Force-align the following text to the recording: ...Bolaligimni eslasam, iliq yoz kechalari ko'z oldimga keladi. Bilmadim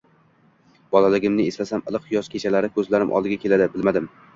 ...Bolaligimni 0.95 1.47
eslasam, 1.53 1.85
iliq 1.93 2.11
yoz 2.17 2.25
kechalari 2.35 2.77
ko'z 2.81 2.95
oldimga 3.05 3.43
keladi. 3.49 3.75
Bilmadim 3.79 4.15